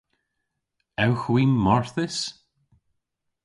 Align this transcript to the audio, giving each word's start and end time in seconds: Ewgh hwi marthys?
Ewgh 1.03 1.21
hwi 1.31 1.43
marthys? 1.65 2.19